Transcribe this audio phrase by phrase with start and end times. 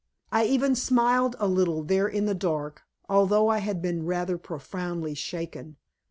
[0.31, 5.13] I even smiled a little, there in the dark, although I had been rather profoundly
[5.13, 5.77] shaken.